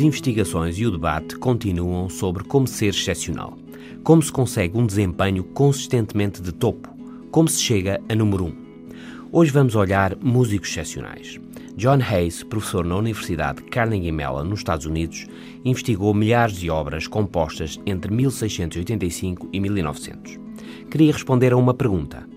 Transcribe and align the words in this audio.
investigações 0.00 0.78
e 0.78 0.86
o 0.86 0.90
debate 0.90 1.36
continuam 1.36 2.08
sobre 2.08 2.44
como 2.44 2.66
ser 2.66 2.90
excepcional, 2.90 3.58
como 4.02 4.22
se 4.22 4.30
consegue 4.30 4.78
um 4.78 4.86
desempenho 4.86 5.44
consistentemente 5.44 6.40
de 6.40 6.52
topo, 6.52 6.88
como 7.30 7.48
se 7.48 7.60
chega 7.60 8.00
a 8.08 8.14
número 8.14 8.44
1. 8.44 8.46
Um. 8.46 8.54
Hoje 9.32 9.50
vamos 9.50 9.74
olhar 9.74 10.16
músicos 10.20 10.68
excepcionais. 10.68 11.40
John 11.76 12.00
Hayes, 12.02 12.44
professor 12.44 12.84
na 12.84 12.96
Universidade 12.96 13.62
Carnegie 13.62 14.12
Mellon, 14.12 14.44
nos 14.44 14.60
Estados 14.60 14.84
Unidos, 14.84 15.26
investigou 15.64 16.12
milhares 16.12 16.56
de 16.56 16.68
obras 16.68 17.06
compostas 17.06 17.80
entre 17.86 18.12
1685 18.12 19.48
e 19.52 19.58
1900. 19.58 20.38
Queria 20.90 21.12
responder 21.12 21.52
a 21.54 21.56
uma 21.56 21.72
pergunta. 21.72 22.28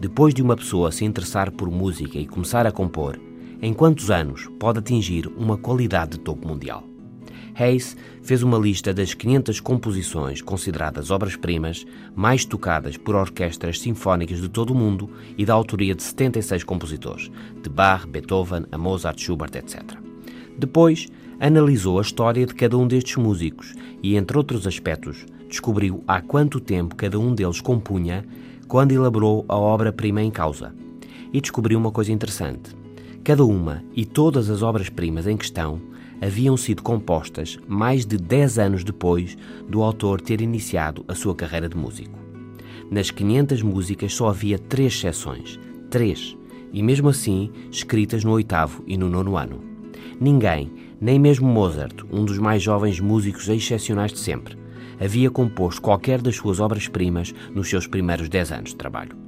Depois 0.00 0.32
de 0.32 0.42
uma 0.42 0.56
pessoa 0.56 0.90
se 0.90 1.04
interessar 1.04 1.50
por 1.52 1.70
música 1.70 2.18
e 2.18 2.26
começar 2.26 2.66
a 2.66 2.72
compor, 2.72 3.20
em 3.60 3.74
quantos 3.74 4.10
anos 4.10 4.48
pode 4.58 4.78
atingir 4.78 5.26
uma 5.36 5.58
qualidade 5.58 6.12
de 6.12 6.20
topo 6.20 6.48
mundial? 6.48 6.87
Hayes 7.58 7.96
fez 8.22 8.42
uma 8.42 8.56
lista 8.56 8.94
das 8.94 9.14
500 9.14 9.58
composições 9.58 10.40
consideradas 10.40 11.10
obras-primas 11.10 11.84
mais 12.14 12.44
tocadas 12.44 12.96
por 12.96 13.16
orquestras 13.16 13.80
sinfónicas 13.80 14.40
de 14.40 14.48
todo 14.48 14.70
o 14.70 14.76
mundo 14.76 15.10
e 15.36 15.44
da 15.44 15.54
autoria 15.54 15.94
de 15.94 16.02
76 16.02 16.62
compositores, 16.62 17.30
de 17.60 17.68
Bach, 17.68 18.06
Beethoven, 18.06 18.64
a 18.70 18.78
Mozart, 18.78 19.20
Schubert, 19.20 19.56
etc. 19.56 19.82
Depois, 20.56 21.08
analisou 21.40 21.98
a 21.98 22.02
história 22.02 22.46
de 22.46 22.54
cada 22.54 22.78
um 22.78 22.86
destes 22.86 23.16
músicos 23.16 23.74
e, 24.02 24.16
entre 24.16 24.36
outros 24.36 24.66
aspectos, 24.66 25.26
descobriu 25.48 26.04
há 26.06 26.20
quanto 26.20 26.60
tempo 26.60 26.94
cada 26.94 27.18
um 27.18 27.34
deles 27.34 27.60
compunha 27.60 28.24
quando 28.68 28.92
elaborou 28.92 29.44
a 29.48 29.56
obra-prima 29.56 30.22
em 30.22 30.30
causa. 30.30 30.74
E 31.32 31.40
descobriu 31.40 31.78
uma 31.78 31.90
coisa 31.90 32.12
interessante. 32.12 32.76
Cada 33.24 33.44
uma 33.44 33.82
e 33.94 34.04
todas 34.04 34.48
as 34.48 34.62
obras-primas 34.62 35.26
em 35.26 35.36
questão 35.36 35.80
haviam 36.20 36.56
sido 36.56 36.82
compostas 36.82 37.58
mais 37.66 38.04
de 38.04 38.16
10 38.16 38.58
anos 38.58 38.84
depois 38.84 39.36
do 39.68 39.82
autor 39.82 40.20
ter 40.20 40.40
iniciado 40.40 41.04
a 41.08 41.14
sua 41.14 41.34
carreira 41.34 41.68
de 41.68 41.76
músico. 41.76 42.18
Nas 42.90 43.10
500 43.10 43.62
músicas 43.62 44.14
só 44.14 44.28
havia 44.28 44.58
três 44.58 44.94
exceções, 44.94 45.58
três, 45.90 46.36
e 46.72 46.82
mesmo 46.82 47.08
assim 47.08 47.50
escritas 47.70 48.24
no 48.24 48.32
oitavo 48.32 48.82
e 48.86 48.96
no 48.96 49.08
nono 49.08 49.36
ano. 49.36 49.60
Ninguém, 50.20 50.70
nem 51.00 51.18
mesmo 51.18 51.46
Mozart, 51.46 52.02
um 52.10 52.24
dos 52.24 52.38
mais 52.38 52.62
jovens 52.62 52.98
músicos 52.98 53.48
excepcionais 53.48 54.12
de 54.12 54.18
sempre, 54.18 54.56
havia 55.00 55.30
composto 55.30 55.80
qualquer 55.80 56.20
das 56.20 56.36
suas 56.36 56.60
obras-primas 56.60 57.34
nos 57.54 57.68
seus 57.68 57.86
primeiros 57.86 58.28
10 58.28 58.52
anos 58.52 58.70
de 58.70 58.76
trabalho. 58.76 59.27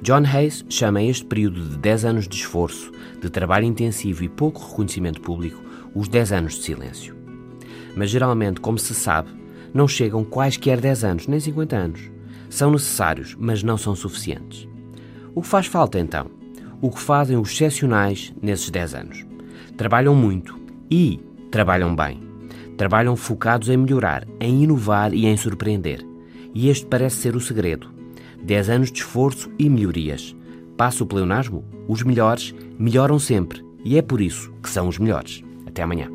John 0.00 0.22
Hayes 0.24 0.64
chama 0.68 1.02
este 1.02 1.24
período 1.24 1.60
de 1.60 1.76
10 1.78 2.04
anos 2.04 2.28
de 2.28 2.36
esforço, 2.36 2.92
de 3.20 3.28
trabalho 3.28 3.64
intensivo 3.64 4.22
e 4.22 4.28
pouco 4.28 4.64
reconhecimento 4.64 5.20
público 5.20 5.60
os 5.92 6.06
10 6.08 6.32
anos 6.32 6.54
de 6.54 6.62
silêncio. 6.62 7.16
Mas 7.96 8.08
geralmente, 8.08 8.60
como 8.60 8.78
se 8.78 8.94
sabe, 8.94 9.28
não 9.74 9.88
chegam 9.88 10.24
quaisquer 10.24 10.80
10 10.80 11.04
anos, 11.04 11.26
nem 11.26 11.40
50 11.40 11.76
anos. 11.76 12.00
São 12.48 12.70
necessários, 12.70 13.36
mas 13.38 13.64
não 13.64 13.76
são 13.76 13.94
suficientes. 13.96 14.68
O 15.34 15.42
que 15.42 15.48
faz 15.48 15.66
falta 15.66 15.98
então? 15.98 16.30
O 16.80 16.90
que 16.90 17.00
fazem 17.00 17.36
os 17.36 17.50
excepcionais 17.50 18.32
nesses 18.40 18.70
10 18.70 18.94
anos? 18.94 19.26
Trabalham 19.76 20.14
muito 20.14 20.58
e 20.88 21.20
trabalham 21.50 21.94
bem. 21.94 22.20
Trabalham 22.76 23.16
focados 23.16 23.68
em 23.68 23.76
melhorar, 23.76 24.26
em 24.38 24.62
inovar 24.62 25.12
e 25.12 25.26
em 25.26 25.36
surpreender. 25.36 26.06
E 26.54 26.68
este 26.68 26.86
parece 26.86 27.16
ser 27.16 27.34
o 27.34 27.40
segredo. 27.40 27.97
10 28.42 28.70
anos 28.70 28.92
de 28.92 29.00
esforço 29.00 29.50
e 29.58 29.68
melhorias. 29.68 30.36
Passa 30.76 31.02
o 31.02 31.06
pleonasmo? 31.06 31.64
Os 31.86 32.02
melhores 32.02 32.54
melhoram 32.78 33.18
sempre 33.18 33.64
e 33.84 33.96
é 33.96 34.02
por 34.02 34.20
isso 34.20 34.52
que 34.62 34.68
são 34.68 34.88
os 34.88 34.98
melhores. 34.98 35.42
Até 35.66 35.82
amanhã. 35.82 36.08